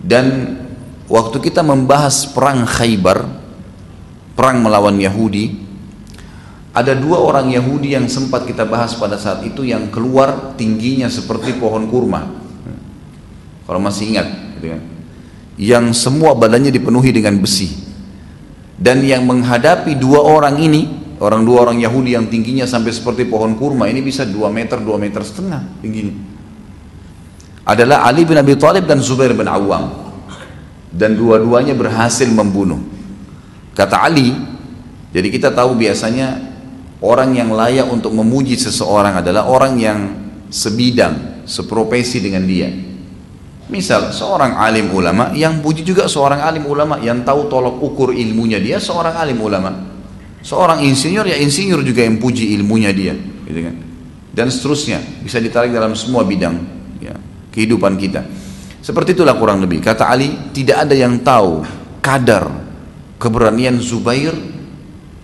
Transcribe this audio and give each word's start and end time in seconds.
Dan 0.00 0.56
waktu 1.06 1.36
kita 1.44 1.60
membahas 1.60 2.24
perang 2.32 2.64
Khaybar, 2.64 3.28
perang 4.32 4.64
melawan 4.64 4.96
Yahudi, 4.96 5.68
ada 6.70 6.94
dua 6.94 7.18
orang 7.20 7.50
Yahudi 7.50 7.98
yang 7.98 8.06
sempat 8.06 8.46
kita 8.46 8.62
bahas 8.62 8.94
pada 8.94 9.18
saat 9.18 9.42
itu 9.42 9.66
yang 9.66 9.90
keluar 9.90 10.54
tingginya 10.54 11.10
seperti 11.10 11.58
pohon 11.58 11.90
kurma. 11.90 12.30
Kalau 13.66 13.82
masih 13.82 14.16
ingat, 14.16 14.26
gitu 14.58 14.72
kan? 14.72 14.80
Yang 15.60 15.84
semua 15.98 16.32
badannya 16.32 16.72
dipenuhi 16.72 17.10
dengan 17.12 17.36
besi. 17.42 17.68
Dan 18.80 19.04
yang 19.04 19.28
menghadapi 19.28 19.98
dua 19.98 20.24
orang 20.24 20.56
ini, 20.62 20.88
orang 21.20 21.44
dua 21.44 21.68
orang 21.68 21.82
Yahudi 21.82 22.16
yang 22.16 22.32
tingginya 22.32 22.64
sampai 22.64 22.96
seperti 22.96 23.28
pohon 23.28 23.58
kurma, 23.60 23.84
ini 23.90 24.00
bisa 24.00 24.24
dua 24.24 24.48
meter, 24.48 24.80
dua 24.80 24.96
meter 24.96 25.20
setengah 25.20 25.84
tingginya. 25.84 26.29
Adalah 27.64 28.08
Ali 28.08 28.24
bin 28.24 28.40
Abi 28.40 28.56
Thalib 28.56 28.88
dan 28.88 29.04
Zubair 29.04 29.36
bin 29.36 29.44
Awam 29.44 29.92
dan 30.90 31.14
dua-duanya 31.14 31.76
berhasil 31.76 32.26
membunuh. 32.26 32.80
Kata 33.76 34.02
Ali, 34.10 34.34
jadi 35.14 35.28
kita 35.30 35.54
tahu 35.54 35.78
biasanya 35.78 36.40
orang 37.04 37.36
yang 37.36 37.54
layak 37.54 37.86
untuk 37.86 38.10
memuji 38.16 38.58
seseorang 38.58 39.22
adalah 39.22 39.46
orang 39.46 39.78
yang 39.78 39.98
sebidang, 40.50 41.46
seprofesi 41.46 42.18
dengan 42.18 42.42
dia. 42.48 42.68
Misal 43.70 44.10
seorang 44.10 44.58
alim 44.58 44.90
ulama 44.90 45.30
yang 45.30 45.62
puji 45.62 45.86
juga 45.86 46.10
seorang 46.10 46.42
alim 46.42 46.66
ulama 46.66 46.98
yang 46.98 47.22
tahu 47.22 47.46
tolok 47.46 47.78
ukur 47.78 48.10
ilmunya 48.10 48.58
dia 48.58 48.82
seorang 48.82 49.14
alim 49.14 49.38
ulama. 49.38 49.70
Seorang 50.42 50.82
insinyur 50.82 51.28
ya 51.28 51.36
insinyur 51.38 51.84
juga 51.84 52.02
yang 52.02 52.16
puji 52.16 52.56
ilmunya 52.56 52.90
dia, 52.90 53.14
gitu 53.46 53.60
kan. 53.60 53.76
Dan 54.32 54.48
seterusnya 54.48 54.98
bisa 55.22 55.36
ditarik 55.38 55.70
dalam 55.70 55.92
semua 55.94 56.24
bidang 56.26 56.79
kehidupan 57.50 57.98
kita. 58.00 58.22
Seperti 58.80 59.12
itulah 59.12 59.36
kurang 59.36 59.60
lebih. 59.60 59.84
Kata 59.84 60.08
Ali, 60.08 60.50
tidak 60.56 60.88
ada 60.88 60.94
yang 60.96 61.20
tahu 61.20 61.62
kadar 62.00 62.48
keberanian 63.20 63.76
Zubair 63.76 64.32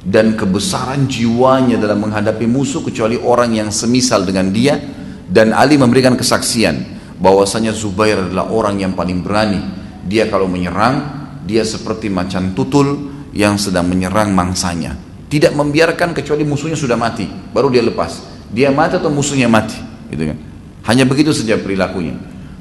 dan 0.06 0.36
kebesaran 0.36 1.08
jiwanya 1.08 1.80
dalam 1.80 2.04
menghadapi 2.04 2.44
musuh 2.46 2.84
kecuali 2.84 3.16
orang 3.16 3.56
yang 3.56 3.68
semisal 3.72 4.22
dengan 4.22 4.52
dia 4.52 4.78
dan 5.26 5.50
Ali 5.50 5.80
memberikan 5.80 6.14
kesaksian 6.14 6.94
bahwasanya 7.18 7.72
Zubair 7.72 8.28
adalah 8.28 8.52
orang 8.52 8.78
yang 8.78 8.92
paling 8.92 9.24
berani. 9.24 9.58
Dia 10.06 10.30
kalau 10.30 10.46
menyerang, 10.46 11.26
dia 11.42 11.66
seperti 11.66 12.06
macan 12.06 12.54
tutul 12.54 13.10
yang 13.34 13.58
sedang 13.58 13.90
menyerang 13.90 14.30
mangsanya. 14.30 14.94
Tidak 15.26 15.50
membiarkan 15.58 16.14
kecuali 16.14 16.46
musuhnya 16.46 16.78
sudah 16.78 16.94
mati, 16.94 17.26
baru 17.26 17.66
dia 17.66 17.82
lepas. 17.82 18.22
Dia 18.54 18.70
mati 18.70 19.02
atau 19.02 19.10
musuhnya 19.10 19.50
mati, 19.50 19.74
gitu 20.14 20.30
kan. 20.30 20.38
Hanya 20.86 21.02
begitu 21.02 21.34
saja 21.34 21.58
perilakunya. 21.58 22.14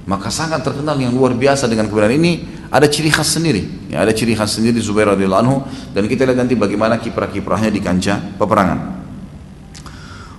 Maka 0.06 0.30
sangat 0.30 0.62
terkenal 0.62 0.98
yang 1.02 1.14
luar 1.14 1.34
biasa 1.34 1.66
dengan 1.66 1.90
kebenaran 1.90 2.18
ini 2.18 2.46
ada 2.70 2.86
ciri 2.86 3.10
khas 3.10 3.38
sendiri. 3.38 3.90
Ya, 3.90 4.06
ada 4.06 4.14
ciri 4.14 4.38
khas 4.38 4.58
sendiri 4.58 4.78
Zubair 4.82 5.10
radhiyallahu 5.14 5.42
anhu. 5.42 5.58
Dan 5.94 6.06
kita 6.06 6.26
lihat 6.30 6.46
nanti 6.46 6.54
bagaimana 6.54 7.02
kiprah-kiprahnya 7.02 7.70
di 7.74 7.82
kancah 7.82 8.38
peperangan. 8.38 9.02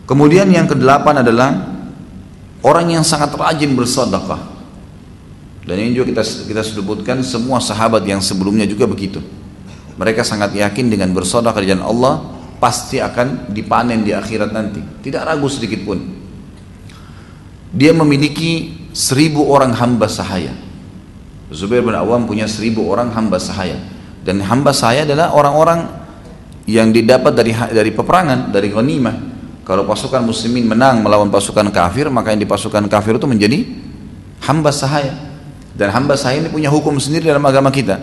Kemudian 0.06 0.46
yang 0.50 0.70
kedelapan 0.70 1.22
adalah 1.22 1.50
orang 2.62 2.98
yang 2.98 3.02
sangat 3.06 3.34
rajin 3.34 3.74
bersedekah. 3.74 4.54
Dan 5.66 5.82
ini 5.82 5.98
juga 5.98 6.14
kita 6.14 6.22
kita 6.46 6.62
sebutkan 6.62 7.26
semua 7.26 7.58
sahabat 7.58 8.06
yang 8.06 8.22
sebelumnya 8.22 8.70
juga 8.70 8.86
begitu. 8.86 9.18
Mereka 9.98 10.22
sangat 10.22 10.54
yakin 10.54 10.90
dengan 10.90 11.10
bersedekah 11.10 11.58
di 11.58 11.74
jalan 11.74 11.86
Allah 11.86 12.14
pasti 12.62 13.02
akan 13.02 13.50
dipanen 13.50 14.06
di 14.06 14.14
akhirat 14.14 14.54
nanti. 14.54 14.78
Tidak 14.78 15.26
ragu 15.26 15.50
sedikit 15.50 15.82
pun 15.82 16.25
dia 17.76 17.92
memiliki 17.92 18.72
seribu 18.96 19.44
orang 19.52 19.76
hamba 19.76 20.08
sahaya. 20.08 20.56
Zubair 21.52 21.84
bin 21.84 21.92
Awam 21.92 22.24
punya 22.24 22.48
seribu 22.48 22.88
orang 22.88 23.12
hamba 23.12 23.36
sahaya. 23.36 23.76
Dan 24.24 24.40
hamba 24.42 24.72
sahaya 24.72 25.04
adalah 25.04 25.36
orang-orang 25.36 25.86
yang 26.66 26.90
didapat 26.90 27.36
dari 27.36 27.52
dari 27.52 27.92
peperangan, 27.92 28.50
dari 28.50 28.72
ghanimah. 28.72 29.16
Kalau 29.62 29.84
pasukan 29.84 30.24
muslimin 30.24 30.66
menang 30.66 31.04
melawan 31.04 31.28
pasukan 31.28 31.68
kafir, 31.70 32.08
maka 32.08 32.32
yang 32.32 32.40
di 32.40 32.48
pasukan 32.48 32.88
kafir 32.88 33.20
itu 33.20 33.28
menjadi 33.28 33.58
hamba 34.48 34.72
sahaya. 34.72 35.12
Dan 35.76 35.92
hamba 35.92 36.16
sahaya 36.16 36.48
ini 36.48 36.50
punya 36.50 36.72
hukum 36.72 36.96
sendiri 36.96 37.28
dalam 37.28 37.44
agama 37.44 37.68
kita. 37.68 38.00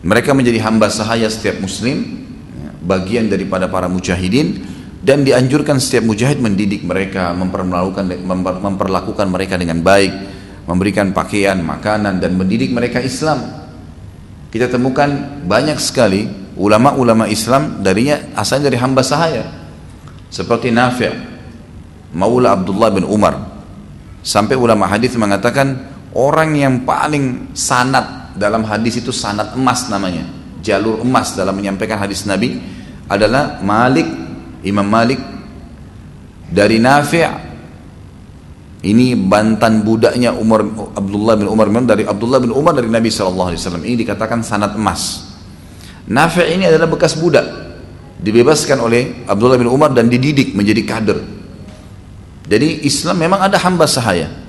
Mereka 0.00 0.32
menjadi 0.32 0.64
hamba 0.64 0.88
sahaya 0.88 1.28
setiap 1.28 1.60
muslim, 1.60 2.24
ya, 2.56 2.72
bagian 2.80 3.28
daripada 3.28 3.68
para 3.68 3.84
mujahidin 3.84 4.64
dan 5.00 5.24
dianjurkan 5.24 5.80
setiap 5.80 6.04
mujahid 6.04 6.44
mendidik 6.44 6.84
mereka, 6.84 7.32
memperlakukan 7.32 8.04
memperlakukan 8.60 9.26
mereka 9.32 9.56
dengan 9.56 9.80
baik, 9.80 10.12
memberikan 10.68 11.16
pakaian, 11.16 11.56
makanan 11.56 12.20
dan 12.20 12.36
mendidik 12.36 12.68
mereka 12.70 13.00
Islam. 13.00 13.40
Kita 14.52 14.68
temukan 14.68 15.40
banyak 15.48 15.80
sekali 15.80 16.28
ulama-ulama 16.60 17.24
Islam 17.32 17.80
darinya 17.80 18.20
asalnya 18.36 18.68
dari 18.68 18.78
hamba 18.82 19.00
sahaya. 19.00 19.46
Seperti 20.30 20.68
Nafi' 20.70 21.10
Maula 22.12 22.58
Abdullah 22.58 22.90
bin 22.92 23.06
Umar. 23.08 23.38
Sampai 24.20 24.58
ulama 24.58 24.84
hadis 24.84 25.16
mengatakan 25.16 25.80
orang 26.12 26.52
yang 26.58 26.84
paling 26.84 27.56
sanat 27.56 28.36
dalam 28.36 28.68
hadis 28.68 29.00
itu 29.00 29.14
sanat 29.14 29.56
emas 29.56 29.88
namanya. 29.88 30.28
Jalur 30.60 31.00
emas 31.00 31.32
dalam 31.32 31.56
menyampaikan 31.56 31.96
hadis 31.96 32.28
Nabi 32.28 32.60
adalah 33.08 33.64
Malik 33.64 34.19
Imam 34.66 34.84
Malik 34.84 35.20
dari 36.50 36.76
Nafi' 36.82 37.26
ini 38.80 39.12
bantan 39.12 39.84
budaknya 39.84 40.32
Umar 40.32 40.64
Abdullah 40.96 41.36
bin 41.36 41.48
Umar 41.52 41.68
dari 41.84 42.08
Abdullah 42.08 42.40
bin 42.40 42.52
Umar 42.52 42.72
dari 42.72 42.88
Nabi 42.88 43.12
SAW 43.12 43.52
ini 43.84 43.96
dikatakan 44.00 44.40
sanat 44.40 44.76
emas. 44.76 45.32
Nafi' 46.10 46.56
ini 46.56 46.66
adalah 46.66 46.88
bekas 46.88 47.14
budak 47.16 47.44
dibebaskan 48.20 48.80
oleh 48.80 49.24
Abdullah 49.28 49.60
bin 49.60 49.68
Umar 49.68 49.92
dan 49.92 50.08
dididik 50.08 50.56
menjadi 50.56 50.82
kader. 50.84 51.18
Jadi 52.50 52.82
Islam 52.82 53.20
memang 53.20 53.46
ada 53.46 53.60
hamba 53.62 53.86
sahaya 53.86 54.40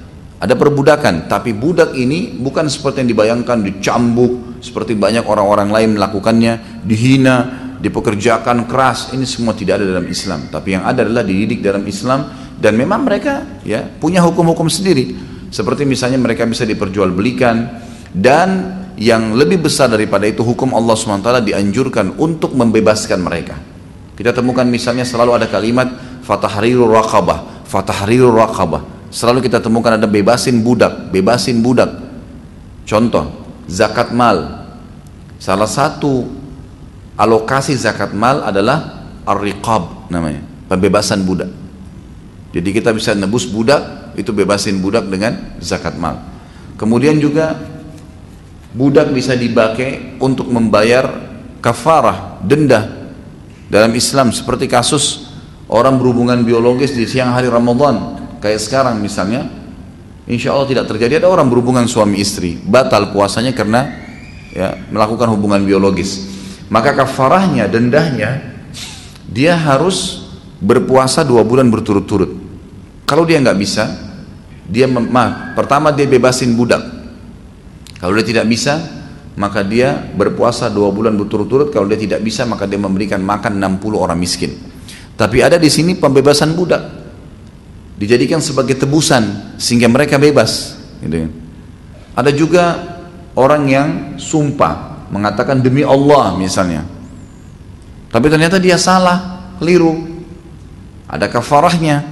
ada 0.41 0.57
perbudakan 0.57 1.29
tapi 1.29 1.53
budak 1.53 1.93
ini 1.93 2.33
bukan 2.41 2.65
seperti 2.65 3.05
yang 3.05 3.09
dibayangkan 3.13 3.61
dicambuk 3.61 4.57
seperti 4.57 4.97
banyak 4.97 5.21
orang-orang 5.21 5.69
lain 5.69 5.89
melakukannya 5.93 6.81
dihina 6.81 7.60
dipekerjakan 7.81 8.69
keras 8.69 9.09
ini 9.17 9.25
semua 9.25 9.57
tidak 9.57 9.81
ada 9.81 9.97
dalam 9.97 10.05
Islam. 10.05 10.47
Tapi 10.53 10.77
yang 10.77 10.85
ada 10.85 11.01
adalah 11.01 11.25
dididik 11.25 11.65
dalam 11.65 11.81
Islam 11.89 12.29
dan 12.61 12.77
memang 12.77 13.01
mereka 13.01 13.61
ya 13.65 13.81
punya 13.81 14.21
hukum-hukum 14.21 14.69
sendiri. 14.69 15.17
Seperti 15.49 15.83
misalnya 15.83 16.21
mereka 16.21 16.45
bisa 16.45 16.63
diperjualbelikan 16.63 17.55
dan 18.13 18.79
yang 18.95 19.33
lebih 19.33 19.65
besar 19.65 19.89
daripada 19.89 20.29
itu 20.29 20.45
hukum 20.45 20.77
Allah 20.77 20.93
SWT 20.93 21.41
dianjurkan 21.41 22.21
untuk 22.21 22.53
membebaskan 22.53 23.19
mereka. 23.19 23.57
Kita 24.13 24.31
temukan 24.31 24.63
misalnya 24.63 25.03
selalu 25.03 25.41
ada 25.41 25.49
kalimat 25.49 25.89
fatahriru 26.21 26.85
raqabah 26.85 27.65
fatahriru 27.65 28.29
raqabah. 28.29 29.09
Selalu 29.11 29.43
kita 29.47 29.59
temukan 29.59 29.97
ada 29.97 30.07
bebasin 30.07 30.61
budak 30.61 31.09
bebasin 31.11 31.59
budak. 31.59 31.89
Contoh 32.85 33.41
zakat 33.71 34.11
mal. 34.11 34.67
Salah 35.41 35.67
satu 35.67 36.40
alokasi 37.21 37.77
zakat 37.77 38.17
mal 38.17 38.41
adalah 38.41 39.05
ar-riqab 39.29 40.09
namanya 40.09 40.41
pembebasan 40.65 41.21
budak. 41.21 41.53
Jadi 42.51 42.69
kita 42.73 42.89
bisa 42.91 43.13
nebus 43.13 43.45
budak 43.45 44.17
itu 44.17 44.33
bebasin 44.33 44.81
budak 44.81 45.05
dengan 45.07 45.55
zakat 45.61 45.95
mal. 46.01 46.19
Kemudian 46.75 47.21
juga 47.21 47.53
budak 48.73 49.13
bisa 49.13 49.37
dipakai 49.37 50.17
untuk 50.17 50.49
membayar 50.49 51.05
kafarah 51.61 52.41
denda. 52.41 53.13
Dalam 53.71 53.93
Islam 53.95 54.35
seperti 54.35 54.67
kasus 54.67 55.31
orang 55.71 55.95
berhubungan 55.95 56.43
biologis 56.43 56.91
di 56.91 57.07
siang 57.07 57.31
hari 57.31 57.47
Ramadan 57.47 58.19
kayak 58.43 58.59
sekarang 58.59 58.99
misalnya 58.99 59.47
insya 60.27 60.51
Allah 60.51 60.67
tidak 60.67 60.91
terjadi. 60.91 61.23
Ada 61.23 61.29
orang 61.31 61.47
berhubungan 61.47 61.87
suami 61.87 62.19
istri 62.19 62.59
batal 62.59 63.15
puasanya 63.15 63.55
karena 63.55 63.87
ya, 64.51 64.75
melakukan 64.91 65.31
hubungan 65.31 65.63
biologis 65.63 66.40
maka 66.71 66.95
kafarahnya, 66.95 67.67
dendahnya 67.67 68.55
dia 69.27 69.59
harus 69.59 70.23
berpuasa 70.63 71.27
dua 71.27 71.43
bulan 71.43 71.67
berturut-turut. 71.67 72.31
Kalau 73.03 73.27
dia 73.27 73.43
nggak 73.43 73.59
bisa, 73.59 73.91
dia 74.63 74.87
maaf, 74.87 75.51
pertama 75.51 75.91
dia 75.91 76.07
bebasin 76.07 76.55
budak. 76.55 76.79
Kalau 77.99 78.15
dia 78.15 78.23
tidak 78.23 78.47
bisa, 78.47 78.79
maka 79.35 79.67
dia 79.67 79.99
berpuasa 80.15 80.71
dua 80.71 80.95
bulan 80.95 81.19
berturut-turut. 81.19 81.75
Kalau 81.75 81.91
dia 81.91 81.99
tidak 81.99 82.23
bisa, 82.23 82.47
maka 82.47 82.63
dia 82.63 82.79
memberikan 82.79 83.19
makan 83.19 83.59
60 83.59 83.99
orang 83.99 84.15
miskin. 84.15 84.55
Tapi 85.19 85.43
ada 85.43 85.59
di 85.59 85.67
sini 85.67 85.99
pembebasan 85.99 86.55
budak, 86.55 86.81
dijadikan 87.99 88.39
sebagai 88.39 88.79
tebusan 88.79 89.55
sehingga 89.59 89.91
mereka 89.91 90.15
bebas. 90.15 90.79
Gitu. 91.03 91.27
Kan. 91.27 91.31
Ada 92.15 92.31
juga 92.31 92.63
orang 93.35 93.63
yang 93.67 93.89
sumpah 94.15 94.90
mengatakan 95.11 95.59
demi 95.59 95.83
Allah 95.83 96.33
misalnya. 96.39 96.87
Tapi 98.11 98.27
ternyata 98.31 98.57
dia 98.57 98.79
salah 98.79 99.51
keliru. 99.59 100.23
Ada 101.11 101.27
kafarahnya. 101.27 102.07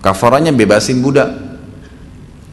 Kafarahnya 0.00 0.54
bebasin 0.54 1.02
budak. 1.02 1.28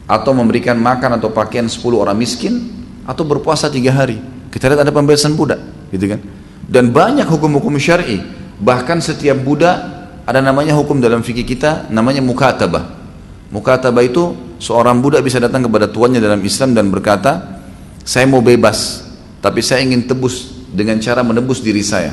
Atau 0.10 0.34
memberikan 0.34 0.76
makan 0.76 1.22
atau 1.22 1.30
pakaian 1.30 1.70
10 1.70 1.78
orang 1.96 2.18
miskin 2.18 2.74
atau 3.06 3.24
berpuasa 3.24 3.70
tiga 3.70 3.94
hari. 3.94 4.20
Kita 4.50 4.68
lihat 4.68 4.84
ada 4.84 4.92
pembebasan 4.92 5.38
budak 5.38 5.62
gitu 5.94 6.12
kan? 6.12 6.20
Dan 6.68 6.92
banyak 6.92 7.28
hukum-hukum 7.28 7.80
syar'i. 7.80 8.20
Bahkan 8.60 9.00
setiap 9.00 9.40
budak 9.40 9.78
ada 10.28 10.44
namanya 10.44 10.76
hukum 10.76 11.00
dalam 11.00 11.24
fikih 11.24 11.48
kita 11.48 11.88
namanya 11.88 12.20
mukatabah. 12.20 13.00
Mukatabah 13.48 14.04
itu 14.04 14.36
seorang 14.60 15.00
budak 15.00 15.24
bisa 15.24 15.40
datang 15.40 15.64
kepada 15.64 15.88
tuannya 15.88 16.20
dalam 16.20 16.44
Islam 16.44 16.76
dan 16.76 16.92
berkata 16.92 17.64
saya 18.04 18.28
mau 18.28 18.44
bebas 18.44 19.07
tapi 19.48 19.64
saya 19.64 19.80
ingin 19.88 20.04
tebus 20.04 20.68
dengan 20.76 21.00
cara 21.00 21.24
menebus 21.24 21.64
diri 21.64 21.80
saya 21.80 22.12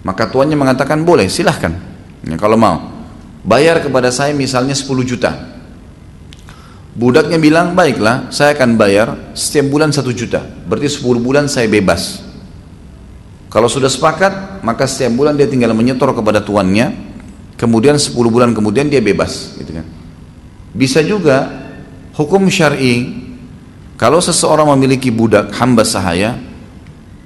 maka 0.00 0.24
tuannya 0.32 0.56
mengatakan 0.56 1.04
boleh 1.04 1.28
silahkan 1.28 1.76
ya, 2.24 2.40
kalau 2.40 2.56
mau 2.56 2.88
bayar 3.44 3.84
kepada 3.84 4.08
saya 4.08 4.32
misalnya 4.32 4.72
10 4.72 4.88
juta 5.04 5.52
Budaknya 6.92 7.40
bilang, 7.40 7.72
baiklah 7.72 8.28
saya 8.28 8.52
akan 8.52 8.76
bayar 8.76 9.32
setiap 9.32 9.72
bulan 9.72 9.88
satu 9.96 10.12
juta. 10.12 10.44
Berarti 10.44 10.92
10 11.00 11.24
bulan 11.24 11.48
saya 11.48 11.64
bebas. 11.64 12.20
Kalau 13.48 13.64
sudah 13.64 13.88
sepakat, 13.88 14.60
maka 14.60 14.84
setiap 14.84 15.16
bulan 15.16 15.32
dia 15.32 15.48
tinggal 15.48 15.72
menyetor 15.72 16.12
kepada 16.12 16.44
tuannya. 16.44 16.92
Kemudian 17.56 17.96
10 17.96 18.12
bulan 18.28 18.52
kemudian 18.52 18.92
dia 18.92 19.00
bebas. 19.00 19.56
Gitu 19.56 19.72
kan. 19.72 19.88
Bisa 20.76 21.00
juga 21.00 21.48
hukum 22.12 22.44
syari 22.52 23.24
kalau 23.96 24.20
seseorang 24.20 24.68
memiliki 24.76 25.08
budak 25.08 25.48
hamba 25.56 25.88
sahaya 25.88 26.36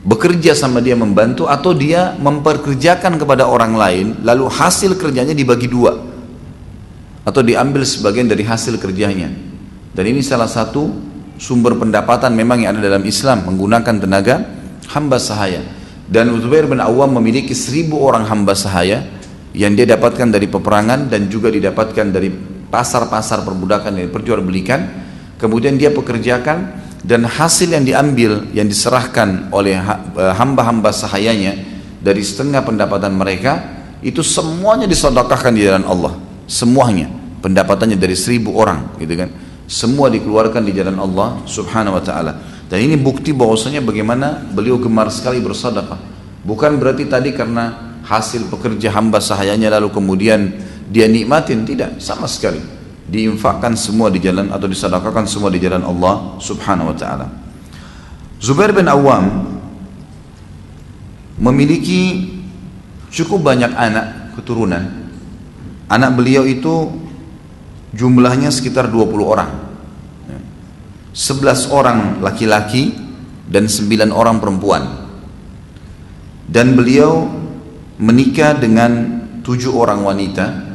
bekerja 0.06 0.55
sama 0.55 0.79
dia 0.79 0.94
membantu 0.94 1.50
atau 1.50 1.75
dia 1.75 2.14
memperkerjakan 2.23 3.19
kepada 3.19 3.50
orang 3.50 3.75
lain 3.75 4.06
lalu 4.23 4.47
hasil 4.47 4.94
kerjanya 4.94 5.35
dibagi 5.35 5.67
dua 5.67 5.99
atau 7.26 7.43
diambil 7.43 7.82
sebagian 7.82 8.31
dari 8.31 8.47
hasil 8.47 8.79
kerjanya 8.79 9.35
dan 9.97 10.05
ini 10.05 10.20
salah 10.20 10.47
satu 10.47 10.93
sumber 11.41 11.76
pendapatan 11.81 12.37
memang 12.37 12.64
yang 12.64 12.76
ada 12.76 12.93
dalam 12.93 13.05
Islam 13.08 13.49
menggunakan 13.49 13.97
tenaga 13.97 14.44
hamba 14.93 15.17
sahaya. 15.17 15.64
Dan 16.06 16.31
Zubair 16.38 16.69
bin 16.69 16.79
Awam 16.79 17.19
memiliki 17.19 17.56
seribu 17.56 18.05
orang 18.05 18.29
hamba 18.29 18.53
sahaya 18.55 19.08
yang 19.56 19.73
dia 19.73 19.88
dapatkan 19.88 20.31
dari 20.31 20.47
peperangan 20.47 21.08
dan 21.08 21.26
juga 21.32 21.49
didapatkan 21.49 22.06
dari 22.12 22.29
pasar-pasar 22.69 23.41
perbudakan 23.43 23.97
yang 23.97 24.12
diperjualbelikan. 24.12 24.81
Kemudian 25.41 25.81
dia 25.81 25.88
pekerjakan 25.93 26.86
dan 27.06 27.23
hasil 27.23 27.70
yang 27.70 27.87
diambil 27.87 28.50
yang 28.50 28.67
diserahkan 28.67 29.47
oleh 29.55 29.79
eh, 29.79 30.32
hamba-hamba 30.35 30.91
sahayanya 30.91 31.55
dari 32.03 32.20
setengah 32.26 32.67
pendapatan 32.67 33.14
mereka 33.14 33.62
itu 34.03 34.26
semuanya 34.26 34.91
disodokahkan 34.91 35.55
di 35.55 35.62
jalan 35.64 35.87
Allah. 35.87 36.19
Semuanya. 36.50 37.08
Pendapatannya 37.37 37.94
dari 37.94 38.19
seribu 38.19 38.58
orang 38.58 38.99
gitu 38.99 39.14
kan. 39.14 39.31
Semua 39.70 40.11
dikeluarkan 40.11 40.67
di 40.67 40.75
jalan 40.75 40.99
Allah 40.99 41.47
subhanahu 41.47 41.94
wa 41.94 42.03
ta'ala. 42.03 42.32
Dan 42.67 42.82
ini 42.82 42.99
bukti 42.99 43.31
bahwasanya 43.31 43.79
bagaimana 43.87 44.43
beliau 44.50 44.75
gemar 44.82 45.06
sekali 45.14 45.38
bersedekah. 45.38 45.99
Bukan 46.43 46.79
berarti 46.82 47.06
tadi 47.06 47.31
karena 47.31 47.99
hasil 48.03 48.50
pekerja 48.50 48.91
hamba 48.94 49.23
sahayanya 49.23 49.79
lalu 49.79 49.94
kemudian 49.94 50.58
dia 50.91 51.06
nikmatin. 51.06 51.62
Tidak. 51.62 52.03
Sama 52.03 52.26
sekali 52.26 52.75
diinfakkan 53.06 53.79
semua 53.79 54.11
di 54.11 54.19
jalan 54.19 54.50
atau 54.50 54.67
disedekahkan 54.67 55.31
semua 55.31 55.49
di 55.49 55.62
jalan 55.62 55.87
Allah 55.87 56.37
subhanahu 56.43 56.91
wa 56.91 56.97
ta'ala. 56.99 57.26
Zubair 58.43 58.75
bin 58.75 58.91
Awam 58.91 59.47
memiliki 61.38 62.35
cukup 63.14 63.47
banyak 63.47 63.73
anak 63.73 64.35
keturunan. 64.35 65.06
Anak 65.87 66.19
beliau 66.19 66.43
itu 66.43 66.91
jumlahnya 67.94 68.50
sekitar 68.50 68.91
20 68.91 69.23
orang. 69.23 69.50
11 71.14 71.73
orang 71.73 71.99
laki-laki 72.20 72.93
dan 73.47 73.70
9 73.70 74.11
orang 74.11 74.43
perempuan. 74.43 74.82
Dan 76.50 76.75
beliau 76.75 77.31
menikah 78.03 78.58
dengan 78.58 79.23
7 79.47 79.70
orang 79.70 80.03
wanita 80.03 80.66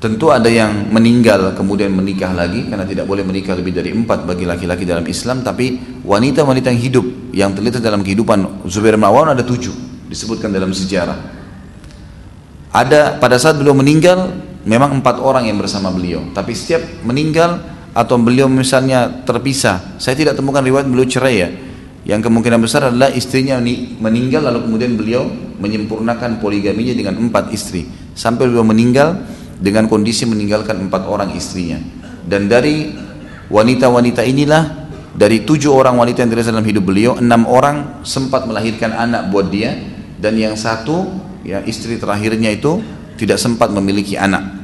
tentu 0.00 0.32
ada 0.32 0.48
yang 0.48 0.88
meninggal 0.88 1.52
kemudian 1.52 1.92
menikah 1.92 2.32
lagi 2.32 2.72
karena 2.72 2.88
tidak 2.88 3.04
boleh 3.04 3.20
menikah 3.20 3.52
lebih 3.52 3.76
dari 3.76 3.92
empat 3.92 4.24
bagi 4.24 4.48
laki-laki 4.48 4.88
dalam 4.88 5.04
Islam 5.04 5.44
tapi 5.44 6.00
wanita-wanita 6.02 6.72
yang 6.72 6.80
hidup 6.80 7.06
yang 7.36 7.50
terlihat 7.52 7.84
dalam 7.84 8.00
kehidupan 8.00 8.64
Zubair 8.64 8.96
bin 8.96 9.04
ada 9.04 9.44
tujuh 9.44 9.90
disebutkan 10.10 10.50
dalam 10.50 10.74
sejarah. 10.74 11.38
Ada 12.72 13.20
pada 13.20 13.38
saat 13.38 13.60
beliau 13.60 13.76
meninggal 13.76 14.32
memang 14.66 14.98
empat 14.98 15.22
orang 15.22 15.46
yang 15.46 15.60
bersama 15.60 15.94
beliau. 15.94 16.32
Tapi 16.34 16.50
setiap 16.56 16.82
meninggal 17.06 17.62
atau 17.92 18.16
beliau 18.18 18.46
misalnya 18.46 19.22
terpisah 19.26 19.98
saya 19.98 20.14
tidak 20.14 20.34
temukan 20.34 20.64
riwayat 20.64 20.88
beliau 20.90 21.06
cerai 21.06 21.36
ya. 21.38 21.48
Yang 22.00 22.32
kemungkinan 22.32 22.58
besar 22.64 22.88
adalah 22.88 23.12
istrinya 23.12 23.60
meninggal 24.00 24.48
lalu 24.48 24.64
kemudian 24.64 24.96
beliau 24.96 25.28
menyempurnakan 25.60 26.40
poligaminya 26.40 26.96
dengan 26.96 27.20
empat 27.20 27.52
istri. 27.52 27.84
Sampai 28.16 28.48
beliau 28.48 28.64
meninggal 28.64 29.20
dengan 29.60 29.86
kondisi 29.86 30.24
meninggalkan 30.24 30.80
empat 30.88 31.04
orang 31.04 31.36
istrinya 31.36 31.76
dan 32.24 32.48
dari 32.48 32.96
wanita-wanita 33.52 34.24
inilah 34.24 34.88
dari 35.14 35.44
tujuh 35.44 35.70
orang 35.70 36.00
wanita 36.00 36.24
yang 36.24 36.30
terlihat 36.32 36.48
dalam 36.50 36.66
hidup 36.66 36.84
beliau 36.86 37.20
enam 37.20 37.44
orang 37.44 38.00
sempat 38.02 38.48
melahirkan 38.48 38.96
anak 38.96 39.28
buat 39.28 39.52
dia 39.52 39.76
dan 40.16 40.36
yang 40.36 40.56
satu 40.56 41.08
ya 41.44 41.64
istri 41.64 41.96
terakhirnya 41.96 42.52
itu 42.52 42.80
tidak 43.20 43.36
sempat 43.36 43.68
memiliki 43.68 44.16
anak. 44.16 44.60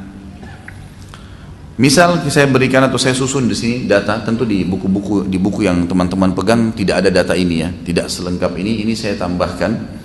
Misal 1.77 2.25
saya 2.33 2.49
berikan 2.49 2.81
atau 2.89 2.97
saya 2.97 3.13
susun 3.13 3.53
di 3.53 3.53
sini 3.53 3.77
data, 3.85 4.17
tentu 4.25 4.49
di 4.49 4.65
buku-buku 4.65 5.29
di 5.29 5.37
buku 5.37 5.69
yang 5.69 5.85
teman-teman 5.85 6.33
pegang 6.33 6.73
tidak 6.73 7.05
ada 7.05 7.13
data 7.13 7.37
ini 7.37 7.61
ya, 7.61 7.69
tidak 7.85 8.09
selengkap 8.09 8.49
ini. 8.57 8.81
Ini 8.81 8.97
saya 8.97 9.21
tambahkan. 9.21 10.01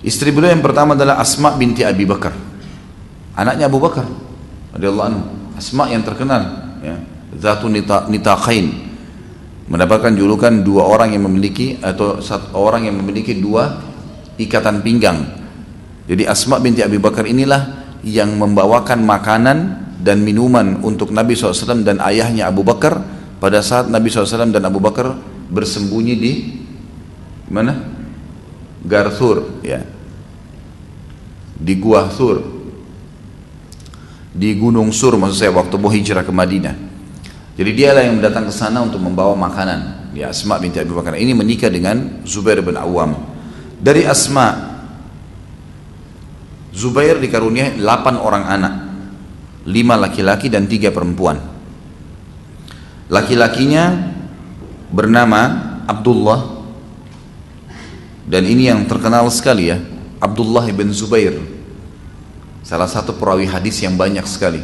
Istri 0.00 0.32
beliau 0.32 0.56
yang 0.56 0.64
pertama 0.64 0.96
adalah 0.96 1.20
Asma 1.20 1.52
binti 1.52 1.84
Abi 1.84 2.08
Bakar, 2.08 2.32
anaknya 3.36 3.68
Abu 3.68 3.78
Bakar, 3.78 4.08
radhiyallahu 4.74 5.08
anhu. 5.12 5.22
Asma 5.56 5.88
yang 5.92 6.04
terkenal, 6.04 6.74
ya, 6.80 6.96
Zatu 7.36 7.68
Nitaqain, 8.08 8.66
mendapatkan 9.68 10.12
julukan 10.16 10.64
dua 10.64 10.88
orang 10.88 11.12
yang 11.12 11.28
memiliki 11.28 11.78
atau 11.84 12.18
satu 12.24 12.56
orang 12.56 12.88
yang 12.88 12.96
memiliki 12.98 13.36
dua 13.36 13.78
ikatan 14.36 14.84
pinggang 14.84 15.46
jadi 16.06 16.30
Asma 16.30 16.62
binti 16.62 16.86
Abi 16.86 17.02
Bakar 17.02 17.26
inilah 17.26 17.66
yang 18.06 18.38
membawakan 18.38 19.02
makanan 19.02 19.58
dan 19.98 20.22
minuman 20.22 20.78
untuk 20.86 21.10
Nabi 21.10 21.34
SAW 21.34 21.82
dan 21.82 21.98
ayahnya 21.98 22.46
Abu 22.46 22.62
Bakar 22.62 23.02
pada 23.42 23.58
saat 23.58 23.90
Nabi 23.90 24.06
SAW 24.06 24.54
dan 24.54 24.62
Abu 24.62 24.78
Bakar 24.78 25.18
bersembunyi 25.50 26.14
di 26.14 26.32
mana? 27.50 27.74
Garthur 28.86 29.66
ya. 29.66 29.82
Di 31.58 31.74
Gua 31.82 32.06
Thur. 32.06 32.55
Di 34.36 34.52
Gunung 34.60 34.92
Sur 34.92 35.16
maksud 35.16 35.40
saya 35.40 35.52
waktu 35.56 35.80
mau 35.80 35.88
hijrah 35.88 36.20
ke 36.20 36.28
Madinah. 36.28 36.76
Jadi 37.56 37.70
dialah 37.72 38.04
yang 38.04 38.20
datang 38.20 38.44
ke 38.44 38.52
sana 38.52 38.84
untuk 38.84 39.00
membawa 39.00 39.32
makanan. 39.32 40.12
Ya 40.12 40.28
Asma 40.28 40.60
binti 40.60 40.76
Abi 40.76 40.92
Bakar 40.92 41.16
ini 41.16 41.32
menikah 41.32 41.72
dengan 41.72 42.20
Zubair 42.28 42.60
bin 42.60 42.76
Awam. 42.76 43.16
Dari 43.80 44.04
Asma 44.04 44.76
Zubair 46.76 47.16
dikaruniai 47.16 47.80
8 47.80 48.20
orang 48.20 48.44
anak 48.44 48.74
lima 49.66 49.98
laki-laki 49.98 50.52
dan 50.52 50.70
tiga 50.70 50.94
perempuan 50.94 51.40
laki-lakinya 53.10 54.14
bernama 54.92 55.40
Abdullah 55.88 56.62
dan 58.28 58.42
ini 58.46 58.70
yang 58.70 58.86
terkenal 58.86 59.26
sekali 59.30 59.74
ya 59.74 59.80
Abdullah 60.22 60.68
bin 60.70 60.92
Zubair 60.94 61.34
salah 62.66 62.90
satu 62.90 63.14
perawi 63.14 63.46
hadis 63.46 63.78
yang 63.78 63.94
banyak 63.94 64.26
sekali. 64.26 64.58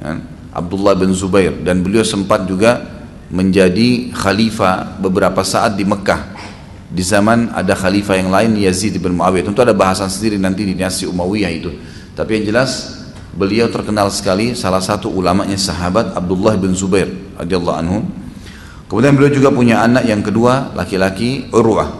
Ya, 0.00 0.24
Abdullah 0.56 0.96
bin 0.96 1.12
Zubair. 1.12 1.52
Dan 1.60 1.84
beliau 1.84 2.00
sempat 2.00 2.48
juga 2.48 2.80
menjadi 3.28 4.08
khalifah 4.16 4.96
beberapa 4.96 5.44
saat 5.44 5.76
di 5.76 5.84
Mekah. 5.84 6.48
Di 6.90 7.04
zaman 7.04 7.52
ada 7.52 7.76
khalifah 7.76 8.16
yang 8.16 8.32
lain 8.32 8.56
Yazid 8.56 8.96
bin 8.96 9.20
Muawiyah. 9.20 9.46
Tentu 9.52 9.60
ada 9.60 9.76
bahasan 9.76 10.08
sendiri 10.08 10.40
nanti 10.40 10.64
di 10.64 10.72
dinasti 10.72 11.04
Umayyah 11.04 11.52
itu. 11.52 11.70
Tapi 12.16 12.40
yang 12.40 12.56
jelas 12.56 12.98
beliau 13.30 13.70
terkenal 13.70 14.10
sekali 14.10 14.58
salah 14.58 14.82
satu 14.82 15.06
ulamanya 15.06 15.54
sahabat 15.54 16.16
Abdullah 16.18 16.58
bin 16.58 16.72
Zubair 16.74 17.06
radhiyallahu 17.38 17.78
anhu. 17.78 17.98
Kemudian 18.90 19.14
beliau 19.14 19.30
juga 19.30 19.54
punya 19.54 19.86
anak 19.86 20.02
yang 20.08 20.18
kedua 20.18 20.74
laki-laki 20.74 21.46
Urwah. 21.54 21.94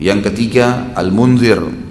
Yang 0.00 0.32
ketiga 0.32 0.88
Al-Munzir 0.96 1.89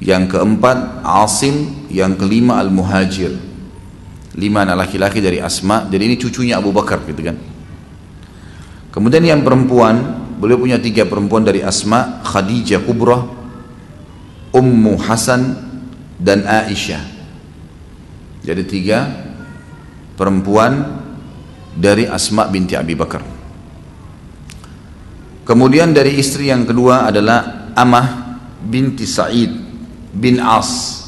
yang 0.00 0.26
keempat 0.26 1.04
Asim. 1.04 1.86
Yang 1.92 2.22
kelima 2.24 2.56
Al-Muhajir. 2.62 3.36
Lima 4.38 4.62
anak 4.62 4.88
laki-laki 4.88 5.20
dari 5.20 5.42
Asma. 5.42 5.84
Jadi 5.90 6.02
ini 6.06 6.16
cucunya 6.16 6.56
Abu 6.56 6.72
Bakar 6.72 7.02
gitu 7.04 7.20
kan. 7.20 7.36
Kemudian 8.90 9.22
yang 9.22 9.42
perempuan 9.42 10.26
beliau 10.40 10.58
punya 10.58 10.78
tiga 10.78 11.06
perempuan 11.06 11.44
dari 11.46 11.60
Asma, 11.62 12.22
Khadijah 12.22 12.82
Kubrah, 12.82 13.22
Ummu 14.54 14.94
Hasan 15.02 15.42
dan 16.18 16.46
Aisyah. 16.46 17.02
Jadi 18.46 18.62
tiga 18.66 18.98
perempuan 20.14 21.02
dari 21.74 22.06
Asma 22.06 22.46
binti 22.46 22.78
Abi 22.78 22.94
Bakar. 22.94 23.22
Kemudian 25.42 25.90
dari 25.90 26.18
istri 26.22 26.50
yang 26.50 26.62
kedua 26.62 27.10
adalah 27.10 27.70
Amah 27.74 28.38
binti 28.62 29.06
Sa'id 29.06 29.69
bin 30.14 30.42
As. 30.42 31.00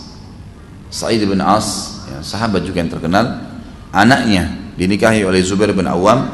Sa'id 0.92 1.24
bin 1.24 1.40
As, 1.40 1.98
ya, 2.04 2.20
sahabat 2.20 2.68
juga 2.68 2.84
yang 2.84 2.92
terkenal, 2.92 3.40
anaknya 3.96 4.52
dinikahi 4.76 5.24
oleh 5.24 5.40
Zubair 5.40 5.72
bin 5.72 5.88
Awam, 5.88 6.28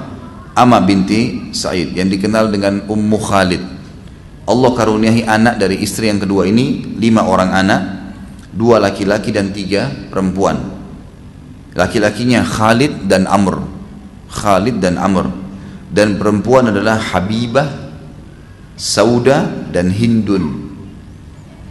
Amah 0.58 0.82
binti 0.82 1.54
Sa'id 1.54 1.94
yang 1.94 2.10
dikenal 2.10 2.50
dengan 2.50 2.82
Ummu 2.90 3.18
Khalid. 3.22 3.62
Allah 4.50 4.70
karuniahi 4.74 5.22
anak 5.22 5.62
dari 5.62 5.78
istri 5.78 6.10
yang 6.10 6.18
kedua 6.18 6.50
ini 6.50 6.98
lima 6.98 7.22
orang 7.22 7.54
anak, 7.54 7.82
dua 8.50 8.82
laki-laki 8.82 9.30
dan 9.30 9.54
tiga 9.54 9.86
perempuan. 10.10 10.58
Laki-lakinya 11.78 12.42
Khalid 12.42 13.06
dan 13.06 13.30
Amr. 13.30 13.62
Khalid 14.26 14.82
dan 14.82 14.98
Amr. 14.98 15.30
Dan 15.94 16.18
perempuan 16.18 16.74
adalah 16.74 16.98
Habibah 16.98 17.70
Sauda 18.74 19.70
dan 19.70 19.94
Hindun 19.94 20.67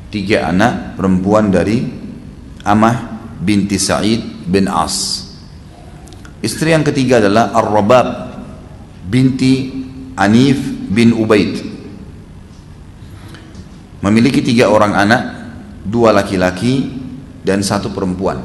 tiga 0.09 0.49
anak 0.51 0.95
perempuan 0.95 1.51
dari 1.51 1.83
Amah 2.67 3.19
binti 3.39 3.79
Sa'id 3.79 4.47
bin 4.47 4.67
As 4.67 5.27
istri 6.43 6.71
yang 6.71 6.83
ketiga 6.83 7.23
adalah 7.23 7.55
Ar-Rabab 7.55 8.07
binti 9.07 9.71
Anif 10.17 10.59
bin 10.91 11.15
Ubaid 11.15 11.63
memiliki 14.03 14.43
tiga 14.43 14.71
orang 14.71 14.93
anak 14.95 15.21
dua 15.83 16.11
laki-laki 16.11 16.87
dan 17.43 17.63
satu 17.63 17.91
perempuan 17.91 18.39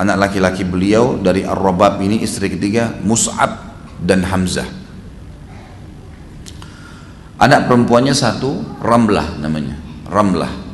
anak 0.00 0.28
laki-laki 0.28 0.64
beliau 0.64 1.20
dari 1.20 1.44
Ar-Rabab 1.44 2.00
ini 2.04 2.20
istri 2.24 2.48
ketiga 2.52 2.96
Mus'ab 3.04 3.56
dan 4.00 4.24
Hamzah 4.24 4.80
Anak 7.40 7.72
perempuannya 7.72 8.12
satu, 8.12 8.60
Ramlah 8.84 9.40
namanya. 9.40 9.72
Ramlah. 10.12 10.69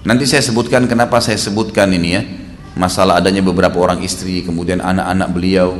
Nanti 0.00 0.24
saya 0.24 0.40
sebutkan 0.40 0.88
kenapa 0.88 1.20
saya 1.20 1.36
sebutkan 1.36 1.92
ini 1.92 2.08
ya. 2.16 2.22
Masalah 2.78 3.20
adanya 3.20 3.44
beberapa 3.44 3.76
orang 3.82 4.00
istri, 4.00 4.40
kemudian 4.40 4.80
anak-anak 4.80 5.28
beliau. 5.34 5.76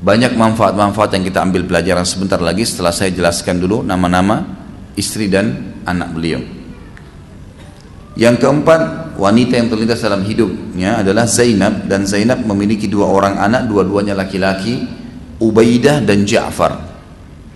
Banyak 0.00 0.36
manfaat-manfaat 0.36 1.16
yang 1.16 1.24
kita 1.24 1.44
ambil 1.44 1.64
pelajaran 1.68 2.04
sebentar 2.08 2.40
lagi 2.40 2.64
setelah 2.64 2.92
saya 2.92 3.12
jelaskan 3.12 3.60
dulu 3.60 3.84
nama-nama 3.84 4.44
istri 4.96 5.28
dan 5.28 5.76
anak 5.84 6.12
beliau. 6.12 6.40
Yang 8.18 8.36
keempat, 8.42 9.14
wanita 9.16 9.54
yang 9.56 9.68
terlintas 9.72 10.02
dalam 10.02 10.26
hidupnya 10.26 11.00
adalah 11.00 11.24
Zainab 11.24 11.88
dan 11.88 12.04
Zainab 12.04 12.42
memiliki 12.44 12.90
dua 12.90 13.08
orang 13.08 13.38
anak, 13.40 13.70
dua-duanya 13.70 14.12
laki-laki, 14.12 14.84
Ubaidah 15.40 16.04
dan 16.04 16.28
Ja'far. 16.28 16.76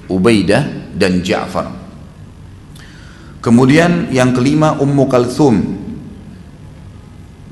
Ubaidah 0.08 0.94
dan 0.96 1.20
Ja'far. 1.20 1.84
Kemudian 3.45 4.09
yang 4.09 4.33
kelima 4.33 4.81
Ummu 4.81 5.05
Kalthum 5.05 5.61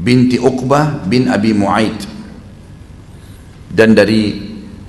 binti 0.00 0.40
Uqbah 0.40 1.04
bin 1.04 1.28
Abi 1.28 1.52
Mu'aid. 1.52 2.08
Dan 3.68 3.92
dari 3.92 4.40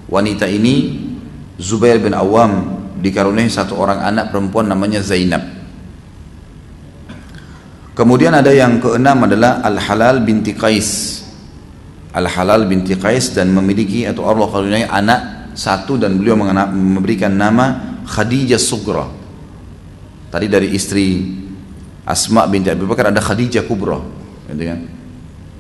wanita 0.08 0.48
ini 0.48 1.04
Zubair 1.60 2.00
bin 2.00 2.16
Awam 2.16 2.80
dikaruniai 3.04 3.52
satu 3.52 3.76
orang 3.76 4.00
anak 4.00 4.32
perempuan 4.32 4.72
namanya 4.72 5.04
Zainab. 5.04 5.44
Kemudian 8.00 8.32
ada 8.32 8.56
yang 8.56 8.80
keenam 8.80 9.28
adalah 9.28 9.60
Al-Halal 9.60 10.24
binti 10.24 10.56
Qais. 10.56 11.20
Al-Halal 12.16 12.64
binti 12.64 12.96
Qais 12.96 13.36
dan 13.36 13.52
memiliki 13.52 14.08
atau 14.08 14.24
Allah 14.32 14.48
karuniai 14.48 14.88
anak 14.88 15.52
satu 15.52 16.00
dan 16.00 16.16
beliau 16.16 16.40
memberikan 16.40 17.36
nama 17.36 18.00
Khadijah 18.08 18.58
Sugra. 18.58 19.23
Tadi 20.34 20.50
dari 20.50 20.74
istri 20.74 21.30
Asma 22.10 22.50
binti 22.50 22.74
Abi 22.74 22.90
Bakar 22.90 23.14
ada 23.14 23.22
Khadijah 23.22 23.70
Kubra, 23.70 24.02
gitu 24.50 24.64
kan? 24.66 24.80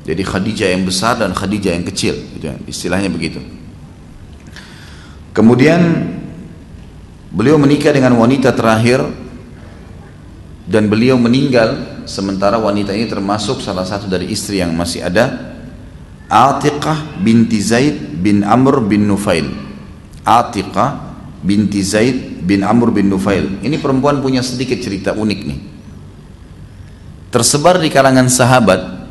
Jadi 0.01 0.21
Khadijah 0.25 0.73
yang 0.73 0.81
besar 0.81 1.21
dan 1.21 1.29
Khadijah 1.29 1.77
yang 1.77 1.85
kecil, 1.85 2.17
gitu 2.33 2.49
kan? 2.49 2.57
istilahnya 2.65 3.13
begitu. 3.13 3.37
Kemudian 5.29 6.09
beliau 7.29 7.61
menikah 7.61 7.93
dengan 7.93 8.17
wanita 8.17 8.49
terakhir 8.49 9.05
dan 10.65 10.89
beliau 10.89 11.21
meninggal 11.21 12.01
sementara 12.09 12.57
wanita 12.57 12.97
ini 12.97 13.05
termasuk 13.05 13.61
salah 13.61 13.85
satu 13.85 14.09
dari 14.09 14.33
istri 14.33 14.57
yang 14.57 14.73
masih 14.73 15.05
ada 15.05 15.53
Atiqah 16.33 17.21
binti 17.21 17.61
Zaid 17.61 18.19
bin 18.25 18.41
Amr 18.41 18.81
bin 18.81 19.05
Nufail 19.05 19.53
Atiqah 20.25 21.12
binti 21.43 21.83
Zaid 21.83 22.41
bin 22.47 22.63
Amr 22.63 22.89
bin 22.89 23.11
Nufail. 23.11 23.59
Ini 23.59 23.77
perempuan 23.77 24.23
punya 24.23 24.39
sedikit 24.39 24.79
cerita 24.79 25.11
unik 25.11 25.39
nih. 25.43 25.59
Tersebar 27.29 27.77
di 27.83 27.91
kalangan 27.91 28.31
sahabat, 28.31 29.03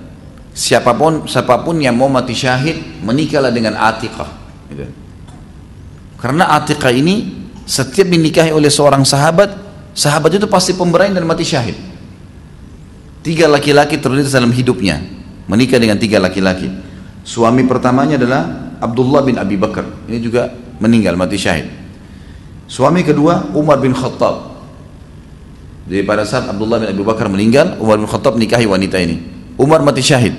siapa 0.57 0.97
pun 0.97 1.29
siapa 1.29 1.61
pun 1.61 1.77
yang 1.79 1.95
mau 1.95 2.09
mati 2.09 2.33
syahid 2.33 3.05
menikahlah 3.05 3.53
dengan 3.53 3.77
Atiqah. 3.77 4.31
Gitu. 4.73 4.87
Karena 6.17 6.49
Atiqah 6.57 6.95
ini 6.95 7.45
setiap 7.69 8.09
dinikahi 8.09 8.55
oleh 8.55 8.73
seorang 8.73 9.05
sahabat, 9.05 9.53
sahabat 9.93 10.39
itu 10.39 10.47
pasti 10.49 10.73
pemberani 10.73 11.19
dan 11.19 11.27
mati 11.29 11.45
syahid. 11.45 11.77
Tiga 13.23 13.47
laki-laki 13.47 13.99
terlihat 14.03 14.31
dalam 14.35 14.51
hidupnya, 14.51 14.99
menikah 15.47 15.79
dengan 15.79 15.99
tiga 15.99 16.19
laki-laki. 16.19 16.71
Suami 17.23 17.63
pertamanya 17.67 18.19
adalah 18.19 18.75
Abdullah 18.83 19.23
bin 19.23 19.39
Abi 19.39 19.55
Bakar. 19.55 19.87
Ini 20.11 20.19
juga 20.19 20.51
meninggal 20.79 21.15
mati 21.15 21.39
syahid. 21.39 21.82
Suami 22.67 23.05
kedua 23.07 23.53
Umar 23.53 23.79
bin 23.79 23.93
Khattab. 23.93 24.53
Jadi 25.87 26.03
pada 26.07 26.23
saat 26.23 26.47
Abdullah 26.47 26.79
bin 26.79 26.89
Abu 26.95 27.03
Bakar 27.03 27.27
meninggal, 27.27 27.77
Umar 27.83 27.99
bin 27.99 28.07
Khattab 28.07 28.39
nikahi 28.39 28.67
wanita 28.67 28.97
ini. 29.03 29.19
Umar 29.59 29.83
mati 29.83 30.01
syahid. 30.01 30.35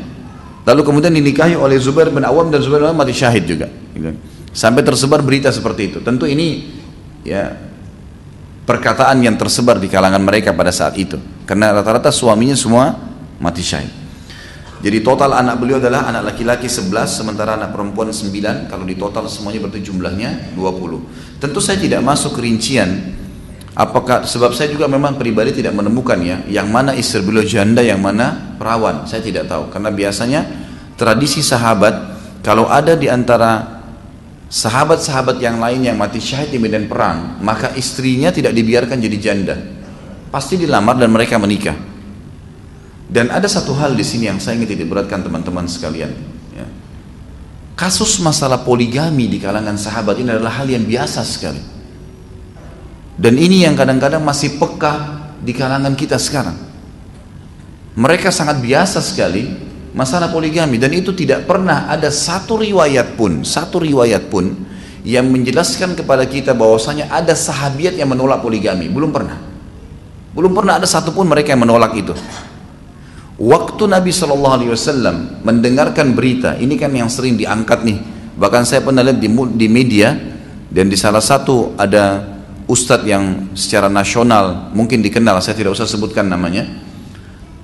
Lalu 0.63 0.81
kemudian 0.87 1.11
dinikahi 1.11 1.59
oleh 1.59 1.75
Zubair 1.77 2.07
bin 2.07 2.23
Awam 2.23 2.47
dan 2.47 2.63
Zubair 2.63 2.87
bin 2.87 2.95
Awam 2.95 2.99
mati 3.03 3.13
syahid 3.13 3.43
juga. 3.43 3.67
Sampai 4.55 4.81
tersebar 4.81 5.19
berita 5.19 5.51
seperti 5.51 5.91
itu. 5.91 5.97
Tentu 5.99 6.23
ini 6.23 6.71
ya 7.27 7.51
perkataan 8.63 9.19
yang 9.19 9.35
tersebar 9.35 9.79
di 9.79 9.91
kalangan 9.91 10.23
mereka 10.23 10.55
pada 10.55 10.71
saat 10.71 10.95
itu. 10.95 11.19
Karena 11.43 11.75
rata-rata 11.75 12.09
suaminya 12.09 12.55
semua 12.55 12.95
mati 13.37 13.59
syahid. 13.59 14.02
Jadi 14.83 14.99
total 14.99 15.31
anak 15.31 15.63
beliau 15.63 15.79
adalah 15.79 16.11
anak 16.11 16.35
laki-laki 16.35 16.67
11 16.67 16.91
sementara 17.07 17.55
anak 17.55 17.71
perempuan 17.71 18.11
9 18.11 18.67
kalau 18.67 18.83
di 18.83 18.99
total 18.99 19.31
semuanya 19.31 19.63
berarti 19.63 19.79
jumlahnya 19.79 20.59
20. 20.59 21.39
Tentu 21.39 21.63
saya 21.63 21.79
tidak 21.79 22.03
masuk 22.03 22.35
rincian 22.35 23.15
apakah 23.79 24.27
sebab 24.27 24.51
saya 24.51 24.67
juga 24.75 24.91
memang 24.91 25.15
pribadi 25.15 25.63
tidak 25.63 25.71
menemukan 25.71 26.19
ya 26.19 26.43
yang 26.51 26.67
mana 26.67 26.91
istri 26.99 27.23
beliau 27.23 27.47
janda 27.47 27.79
yang 27.79 28.03
mana 28.03 28.59
perawan. 28.59 29.07
Saya 29.07 29.23
tidak 29.23 29.47
tahu. 29.47 29.71
Karena 29.71 29.87
biasanya 29.87 30.43
tradisi 30.99 31.39
sahabat 31.39 32.19
kalau 32.43 32.67
ada 32.67 32.99
di 32.99 33.07
antara 33.07 33.79
sahabat-sahabat 34.51 35.39
yang 35.39 35.63
lain 35.63 35.79
yang 35.79 35.95
mati 35.95 36.19
syahid 36.19 36.51
di 36.51 36.59
medan 36.59 36.91
perang 36.91 37.39
maka 37.39 37.71
istrinya 37.79 38.35
tidak 38.35 38.51
dibiarkan 38.51 38.99
jadi 38.99 39.15
janda. 39.15 39.55
Pasti 40.27 40.59
dilamar 40.59 40.99
dan 40.99 41.07
mereka 41.07 41.39
menikah 41.39 41.92
dan 43.13 43.29
ada 43.29 43.45
satu 43.45 43.77
hal 43.77 43.93
di 43.93 44.01
sini 44.01 44.25
yang 44.25 44.41
saya 44.41 44.57
ingin 44.57 44.89
beratkan 44.89 45.21
teman-teman 45.21 45.69
sekalian. 45.69 46.09
Ya. 46.57 46.65
Kasus 47.77 48.17
masalah 48.17 48.65
poligami 48.65 49.29
di 49.29 49.37
kalangan 49.37 49.77
sahabat 49.77 50.17
ini 50.17 50.33
adalah 50.33 50.57
hal 50.57 50.65
yang 50.65 50.81
biasa 50.81 51.21
sekali. 51.21 51.61
Dan 53.13 53.37
ini 53.37 53.69
yang 53.69 53.77
kadang-kadang 53.77 54.25
masih 54.25 54.57
peka 54.57 55.29
di 55.45 55.53
kalangan 55.53 55.93
kita 55.93 56.17
sekarang. 56.17 56.57
Mereka 57.93 58.33
sangat 58.33 58.57
biasa 58.57 58.97
sekali 59.05 59.45
masalah 59.93 60.33
poligami 60.33 60.81
dan 60.81 60.89
itu 60.89 61.13
tidak 61.13 61.45
pernah 61.45 61.85
ada 61.85 62.09
satu 62.09 62.57
riwayat 62.57 63.13
pun, 63.13 63.45
satu 63.45 63.77
riwayat 63.77 64.25
pun 64.33 64.57
yang 65.05 65.29
menjelaskan 65.29 65.93
kepada 65.93 66.25
kita 66.25 66.57
bahwasanya 66.57 67.13
ada 67.13 67.37
sahabiat 67.37 67.93
yang 67.93 68.09
menolak 68.09 68.41
poligami, 68.41 68.89
belum 68.89 69.13
pernah. 69.13 69.37
Belum 70.33 70.49
pernah 70.49 70.81
ada 70.81 70.89
satupun 70.89 71.29
mereka 71.29 71.53
yang 71.53 71.61
menolak 71.61 71.93
itu. 71.93 72.17
Waktu 73.33 73.89
Nabi 73.89 74.13
Shallallahu 74.13 74.55
Alaihi 74.61 74.71
Wasallam 74.77 75.41
mendengarkan 75.41 76.13
berita, 76.13 76.53
ini 76.61 76.77
kan 76.77 76.93
yang 76.93 77.09
sering 77.09 77.33
diangkat 77.33 77.81
nih. 77.81 77.97
Bahkan 78.37 78.61
saya 78.61 78.85
pernah 78.85 79.01
lihat 79.01 79.17
di, 79.17 79.29
di 79.57 79.67
media 79.69 80.13
dan 80.69 80.85
di 80.85 80.93
salah 80.93 81.21
satu 81.21 81.73
ada 81.73 82.21
ustadz 82.69 83.09
yang 83.09 83.53
secara 83.57 83.89
nasional 83.89 84.69
mungkin 84.77 85.01
dikenal, 85.01 85.41
saya 85.41 85.57
tidak 85.57 85.73
usah 85.73 85.89
sebutkan 85.89 86.29
namanya. 86.29 86.61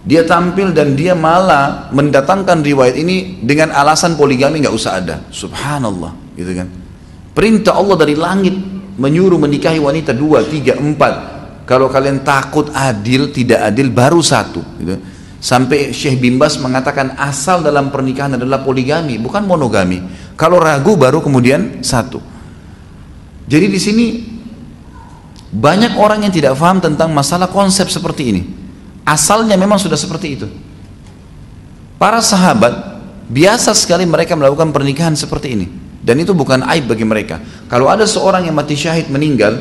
Dia 0.02 0.26
tampil 0.26 0.74
dan 0.74 0.98
dia 0.98 1.14
malah 1.14 1.94
mendatangkan 1.94 2.66
riwayat 2.66 2.98
ini 2.98 3.38
dengan 3.46 3.70
alasan 3.70 4.18
poligami 4.18 4.66
nggak 4.66 4.74
usah 4.74 4.98
ada. 4.98 5.22
Subhanallah, 5.30 6.34
gitu 6.34 6.50
kan? 6.50 6.66
Perintah 7.38 7.78
Allah 7.78 7.94
dari 7.94 8.18
langit 8.18 8.58
menyuruh 8.98 9.38
menikahi 9.38 9.78
wanita 9.78 10.18
dua, 10.18 10.42
tiga, 10.50 10.82
empat. 10.82 11.38
Kalau 11.70 11.86
kalian 11.94 12.26
takut 12.26 12.74
adil, 12.74 13.30
tidak 13.30 13.70
adil, 13.70 13.94
baru 13.94 14.18
satu. 14.18 14.66
Gitu 14.82 15.19
Sampai 15.40 15.96
Syekh 15.96 16.20
Bimbas 16.20 16.60
mengatakan 16.60 17.16
asal 17.16 17.64
dalam 17.64 17.88
pernikahan 17.88 18.36
adalah 18.36 18.60
poligami, 18.60 19.16
bukan 19.16 19.48
monogami. 19.48 20.04
Kalau 20.36 20.60
ragu 20.60 21.00
baru 21.00 21.24
kemudian 21.24 21.80
satu. 21.80 22.20
Jadi 23.48 23.66
di 23.72 23.80
sini 23.80 24.06
banyak 25.50 25.96
orang 25.96 26.28
yang 26.28 26.34
tidak 26.36 26.60
paham 26.60 26.84
tentang 26.84 27.10
masalah 27.16 27.48
konsep 27.48 27.88
seperti 27.88 28.24
ini. 28.36 28.42
Asalnya 29.08 29.56
memang 29.56 29.80
sudah 29.80 29.98
seperti 29.98 30.28
itu. 30.36 30.48
Para 31.96 32.20
sahabat 32.20 33.00
biasa 33.32 33.72
sekali 33.74 34.04
mereka 34.04 34.36
melakukan 34.36 34.76
pernikahan 34.76 35.16
seperti 35.16 35.56
ini. 35.56 35.68
Dan 36.04 36.20
itu 36.20 36.36
bukan 36.36 36.68
aib 36.68 36.92
bagi 36.92 37.08
mereka. 37.08 37.40
Kalau 37.72 37.88
ada 37.88 38.04
seorang 38.04 38.48
yang 38.48 38.56
mati 38.56 38.76
syahid 38.76 39.08
meninggal, 39.08 39.56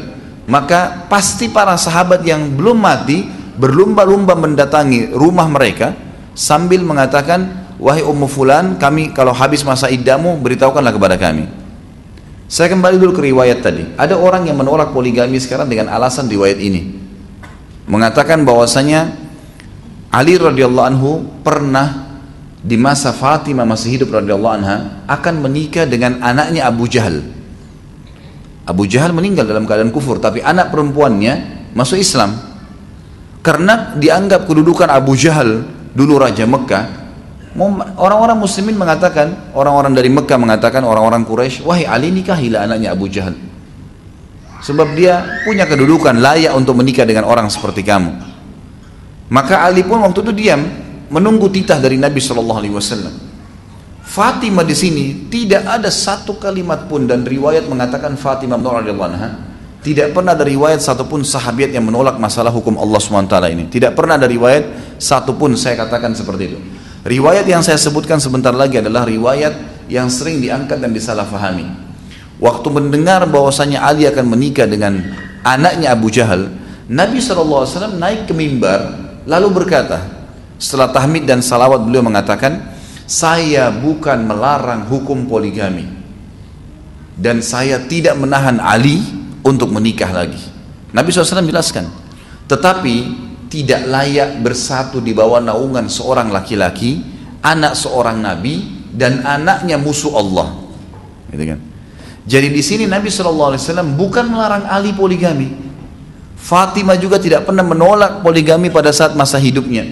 maka 0.50 1.06
pasti 1.06 1.50
para 1.50 1.74
sahabat 1.78 2.22
yang 2.26 2.50
belum 2.54 2.78
mati 2.78 3.37
berlumba-lumba 3.58 4.38
mendatangi 4.38 5.10
rumah 5.10 5.50
mereka 5.50 5.98
sambil 6.38 6.86
mengatakan 6.86 7.74
wahai 7.82 8.06
ummu 8.06 8.30
fulan 8.30 8.78
kami 8.78 9.10
kalau 9.10 9.34
habis 9.34 9.66
masa 9.66 9.90
iddamu 9.90 10.38
beritahukanlah 10.38 10.94
kepada 10.94 11.18
kami. 11.18 11.50
Saya 12.48 12.72
kembali 12.72 12.96
dulu 12.96 13.12
ke 13.20 13.22
riwayat 13.28 13.60
tadi. 13.60 13.84
Ada 13.98 14.16
orang 14.16 14.48
yang 14.48 14.56
menolak 14.56 14.94
poligami 14.96 15.36
sekarang 15.36 15.68
dengan 15.68 15.92
alasan 15.92 16.32
riwayat 16.32 16.56
ini. 16.56 16.96
Mengatakan 17.84 18.40
bahwasanya 18.46 19.28
Ali 20.08 20.40
radhiyallahu 20.40 20.88
anhu 20.88 21.10
pernah 21.44 22.08
di 22.64 22.80
masa 22.80 23.12
Fatimah 23.12 23.68
masih 23.68 24.00
hidup 24.00 24.16
radhiyallahu 24.16 24.54
anha 24.64 25.04
akan 25.04 25.44
menikah 25.44 25.84
dengan 25.84 26.24
anaknya 26.24 26.64
Abu 26.64 26.88
Jahal. 26.88 27.20
Abu 28.64 28.88
Jahal 28.88 29.12
meninggal 29.12 29.44
dalam 29.44 29.68
keadaan 29.68 29.92
kufur 29.92 30.16
tapi 30.16 30.40
anak 30.40 30.72
perempuannya 30.72 31.68
masuk 31.76 32.00
Islam 32.00 32.47
karena 33.48 33.96
dianggap 33.96 34.44
kedudukan 34.44 34.92
Abu 34.92 35.16
Jahal 35.16 35.64
dulu 35.96 36.20
Raja 36.20 36.44
Mekah 36.44 36.84
orang-orang 37.96 38.36
muslimin 38.36 38.76
mengatakan 38.76 39.56
orang-orang 39.56 39.96
dari 39.96 40.12
Mekah 40.12 40.36
mengatakan 40.36 40.84
orang-orang 40.84 41.24
Quraisy 41.24 41.64
wahai 41.64 41.88
Ali 41.88 42.12
nikahilah 42.12 42.68
anaknya 42.68 42.92
Abu 42.92 43.08
Jahal. 43.08 43.32
Sebab 44.60 44.92
dia 44.92 45.40
punya 45.48 45.64
kedudukan 45.64 46.20
layak 46.20 46.52
untuk 46.52 46.76
menikah 46.76 47.08
dengan 47.08 47.24
orang 47.24 47.48
seperti 47.48 47.80
kamu. 47.80 48.20
Maka 49.32 49.64
Ali 49.64 49.80
pun 49.80 50.04
waktu 50.04 50.28
itu 50.28 50.32
diam 50.36 50.60
menunggu 51.08 51.48
titah 51.48 51.80
dari 51.80 51.96
Nabi 51.96 52.20
Shallallahu 52.20 52.58
Alaihi 52.60 52.76
Wasallam. 52.76 53.14
Fatimah 54.04 54.68
di 54.68 54.76
sini 54.76 55.04
tidak 55.32 55.64
ada 55.64 55.88
satu 55.88 56.36
kalimat 56.36 56.84
pun 56.84 57.08
dan 57.08 57.24
riwayat 57.24 57.64
mengatakan 57.64 58.12
Fatimah 58.12 58.60
radhiyallahu 58.60 59.08
anha 59.08 59.47
tidak 59.88 60.12
pernah 60.12 60.36
ada 60.36 60.44
riwayat 60.44 60.84
satupun 60.84 61.24
sahabat 61.24 61.72
yang 61.72 61.88
menolak 61.88 62.20
masalah 62.20 62.52
hukum 62.52 62.76
Allah 62.76 63.00
SWT 63.00 63.32
ini. 63.48 63.72
Tidak 63.72 63.96
pernah 63.96 64.20
ada 64.20 64.28
riwayat 64.28 65.00
satupun 65.00 65.56
saya 65.56 65.80
katakan 65.80 66.12
seperti 66.12 66.52
itu. 66.52 66.58
Riwayat 67.08 67.48
yang 67.48 67.64
saya 67.64 67.80
sebutkan 67.80 68.20
sebentar 68.20 68.52
lagi 68.52 68.76
adalah 68.84 69.08
riwayat 69.08 69.88
yang 69.88 70.12
sering 70.12 70.44
diangkat 70.44 70.76
dan 70.76 70.92
disalahfahami. 70.92 71.88
Waktu 72.36 72.68
mendengar 72.68 73.24
bahwasanya 73.24 73.80
Ali 73.80 74.04
akan 74.04 74.28
menikah 74.28 74.68
dengan 74.68 75.00
anaknya 75.40 75.96
Abu 75.96 76.12
Jahal, 76.12 76.52
Nabi 76.84 77.24
SAW 77.24 77.96
naik 77.96 78.28
ke 78.28 78.36
mimbar 78.36 78.92
lalu 79.24 79.64
berkata, 79.64 80.04
setelah 80.60 80.92
tahmid 80.92 81.24
dan 81.24 81.40
salawat 81.40 81.80
beliau 81.80 82.04
mengatakan, 82.04 82.76
saya 83.08 83.72
bukan 83.72 84.20
melarang 84.20 84.84
hukum 84.84 85.24
poligami 85.24 85.88
dan 87.16 87.40
saya 87.40 87.80
tidak 87.88 88.20
menahan 88.20 88.60
Ali 88.60 89.17
untuk 89.48 89.72
menikah 89.72 90.12
lagi. 90.12 90.40
Nabi 90.92 91.08
SAW 91.08 91.48
jelaskan, 91.48 91.88
tetapi 92.44 92.96
tidak 93.48 93.88
layak 93.88 94.44
bersatu 94.44 95.00
di 95.00 95.16
bawah 95.16 95.40
naungan 95.40 95.88
seorang 95.88 96.28
laki-laki, 96.28 97.00
anak 97.40 97.72
seorang 97.72 98.20
nabi 98.20 98.84
dan 98.92 99.24
anaknya 99.24 99.80
musuh 99.80 100.12
Allah. 100.20 100.52
Gitu 101.32 101.44
kan? 101.44 101.60
Jadi 102.28 102.52
di 102.52 102.60
sini 102.60 102.84
Nabi 102.84 103.08
SAW 103.08 103.56
bukan 103.96 104.28
melarang 104.28 104.68
Ali 104.68 104.92
poligami. 104.92 105.48
Fatimah 106.36 107.00
juga 107.00 107.16
tidak 107.16 107.48
pernah 107.48 107.64
menolak 107.64 108.20
poligami 108.20 108.68
pada 108.68 108.92
saat 108.92 109.16
masa 109.16 109.40
hidupnya. 109.40 109.88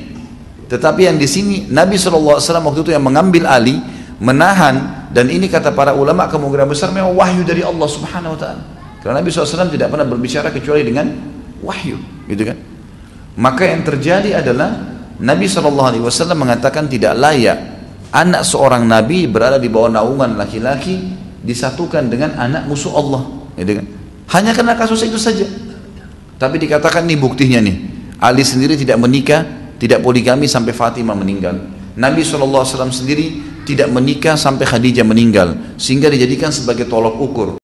Tetapi 0.69 1.09
yang 1.09 1.17
di 1.17 1.25
sini 1.25 1.65
Nabi 1.73 1.97
SAW 1.97 2.37
waktu 2.41 2.81
itu 2.85 2.93
yang 2.93 3.09
mengambil 3.09 3.49
Ali, 3.49 3.81
menahan 4.21 5.09
dan 5.17 5.33
ini 5.33 5.49
kata 5.49 5.73
para 5.73 5.97
ulama 5.97 6.29
kemungkinan 6.29 6.69
besar 6.69 6.93
memang 6.93 7.17
wahyu 7.17 7.41
dari 7.41 7.65
Allah 7.65 7.89
Subhanahu 7.89 8.37
Wa 8.37 8.41
Taala. 8.41 8.76
Karena 9.07 9.23
Nabi 9.23 9.31
SAW 9.31 9.71
tidak 9.71 9.95
pernah 9.95 10.03
berbicara 10.03 10.51
kecuali 10.51 10.83
dengan 10.83 11.07
wahyu, 11.63 11.95
gitu 12.27 12.43
kan? 12.43 12.59
Maka 13.39 13.71
yang 13.71 13.87
terjadi 13.87 14.43
adalah 14.43 14.75
Nabi 15.23 15.47
SAW 15.47 16.35
mengatakan 16.35 16.91
tidak 16.91 17.15
layak 17.15 17.55
anak 18.11 18.43
seorang 18.43 18.83
Nabi 18.83 19.31
berada 19.31 19.63
di 19.63 19.71
bawah 19.71 19.95
naungan 19.95 20.35
laki-laki 20.35 21.15
disatukan 21.39 22.11
dengan 22.11 22.35
anak 22.35 22.67
musuh 22.67 22.99
Allah, 22.99 23.23
gitu 23.55 23.79
kan? 23.79 23.87
Hanya 24.35 24.51
karena 24.51 24.75
kasus 24.75 25.07
itu 25.07 25.23
saja. 25.23 25.47
Tapi 26.35 26.59
dikatakan 26.59 27.07
nih 27.07 27.15
buktinya 27.15 27.63
nih, 27.63 27.77
Ali 28.19 28.43
sendiri 28.43 28.75
tidak 28.75 28.99
menikah, 28.99 29.47
tidak 29.79 30.03
poligami 30.03 30.51
sampai 30.51 30.75
Fatimah 30.75 31.15
meninggal. 31.15 31.55
Nabi 31.95 32.27
SAW 32.27 32.91
sendiri 32.91 33.39
tidak 33.63 33.87
menikah 33.87 34.35
sampai 34.35 34.67
Khadijah 34.67 35.07
meninggal, 35.07 35.79
sehingga 35.79 36.11
dijadikan 36.11 36.51
sebagai 36.51 36.91
tolok 36.91 37.15
ukur. 37.23 37.49